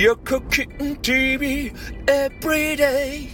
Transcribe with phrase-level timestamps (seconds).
[0.00, 1.72] 横金 TV
[2.06, 3.30] Everyday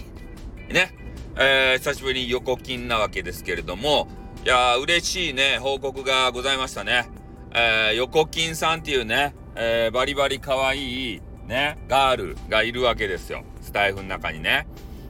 [0.73, 0.95] ね、
[1.35, 4.07] えー、久しぶりに横金なわけですけれども、
[4.43, 7.07] いやー、嬉しいね、報告がございましたね。
[7.53, 13.43] えー、横金さんっていうね、えー、バリバリ可愛いね、ガールがいるわけですよ。
[13.61, 14.65] スタイフの中にね。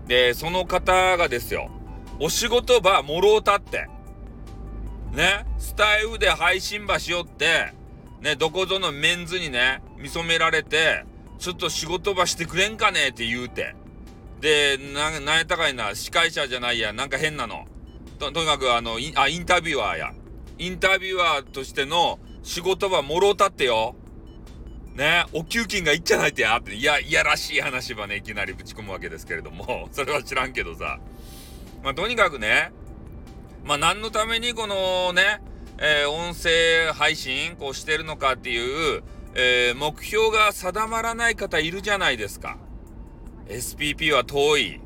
[0.07, 1.71] で、その方がですよ、
[2.19, 3.87] お仕事場もろうたって、
[5.13, 7.71] ね、スタイフで配信場しよって、
[8.19, 11.05] ね、どこぞのメンズにね、見初められて、
[11.39, 13.75] ちょっと仕事場してくれんかねって言うて。
[14.41, 17.65] で、な、なんやたかいな、司会者じゃないや、なんか変なの。
[18.19, 20.13] と、とにかくあの、あ、インタビュアーや。
[20.57, 23.95] インタビュアーとしての仕事場もろうたってよ。
[24.95, 30.99] ね、お給金がいっちゃないってやって、いや、いやらしい話はね、いきなりぶち込むわけですけれども、 それは知らんけどさ。
[31.83, 32.71] まあ、とにかくね、
[33.65, 35.41] まあ、何のためにこのね、
[35.79, 39.03] えー、音声配信こうしてるのかっていう、
[39.35, 42.57] えー、目標が定まらない方いるじゃないですか。
[43.47, 44.81] SPP は遠い。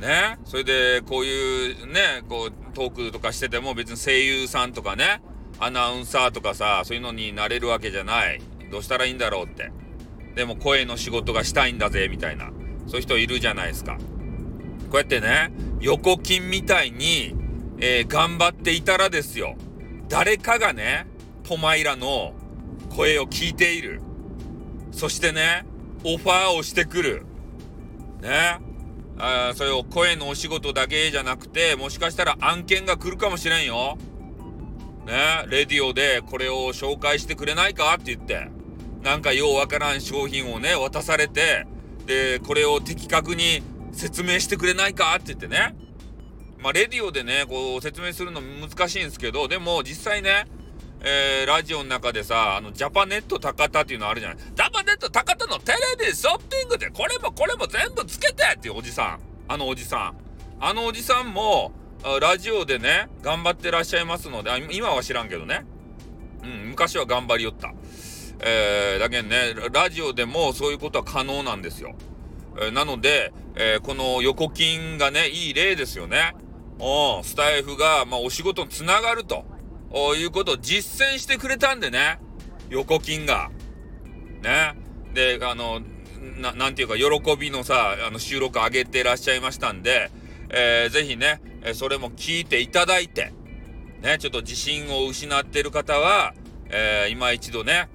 [0.00, 0.38] ね。
[0.44, 5.22] それで、こういうね、こう、トークとかしてても別に声優さんとかね、
[5.60, 8.40] アナウンサーとかさ、そういうのになれるわけじゃない。
[8.70, 9.70] どうしたらいいんだろうって。
[10.34, 12.50] でも声の仕事がしたいんだぜ、みたいな。
[12.88, 13.96] そういう人いるじゃないですか。
[14.90, 17.34] こうやってね、横金みたいに、
[17.78, 19.56] えー、頑張っていたらですよ。
[20.08, 21.06] 誰かがね、
[21.44, 22.34] トマイラの
[22.96, 24.00] 声を聞いている。
[24.92, 25.64] そしてね、
[26.04, 27.24] オファーをしてくる。
[28.20, 28.58] ね。
[29.18, 33.96] あそれを声のお仕事だけじゃなくて、もしかしたら案件が来るかもしれんよ。
[35.06, 35.44] ね。
[35.48, 37.94] レディオでこれを紹介してくれないか？
[37.94, 38.48] って言って。
[39.02, 41.66] なんかようわからん商品をね、渡されて、
[42.06, 45.14] で、これを的確に説明してくれないか？
[45.14, 45.76] って言ってね。
[46.62, 50.46] まあ、レディオでね、こう説明するの難しいんですけど、でも実際ね、
[51.04, 54.38] えー、ラジオの中でさ、あの、ジャパネット高田っていうのあるじゃない。
[54.38, 59.20] ジャパネット高田のテレビショッピングでこれもこれも全部つけてっていうおじさん。
[59.48, 60.16] あのおじさん。
[60.60, 61.72] あのおじさんも、
[62.20, 65.64] ラジオでね、頑張ってらっしゃいますので、今は知らんけどね。
[66.44, 67.72] うん、昔は頑張りよった。
[68.40, 71.94] えー、だけどね、ラジオでもそういうことは可能なんですよ。
[72.58, 76.34] えー、なので、えー、この横金がね、いい例ですよね。
[76.78, 79.44] おスタイフが、まあ、お仕事につながると
[80.16, 82.18] いうことを実践してくれたんでね、
[82.70, 83.50] 横金が。
[84.42, 84.74] ね。
[85.14, 85.80] で、あの、
[86.40, 90.10] ななんていうか、喜びのさ、あの、収録上げてらっしゃいましたんで、
[90.50, 91.40] えー、ぜひね、
[91.74, 93.32] それも聞いていただいて、
[94.02, 96.34] ね、ちょっと自信を失ってる方は、
[96.70, 97.88] えー、今一度ね、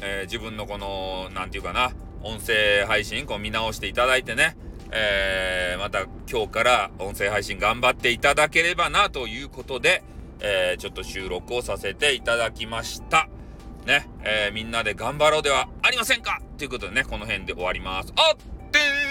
[0.00, 4.56] えー、自分のこの、なんていうかな、音声配信、こう見直していただいてね、
[4.90, 10.02] えー、また今日から音声配信頑張っていただければなということで、
[10.40, 13.28] えー、ちょっと収録をさせていただきました。
[13.86, 18.12] ね、えー、みんなで頑張ろうではありませんかということでね、この辺で終わります。
[18.16, 18.36] あっ
[18.70, 19.05] てー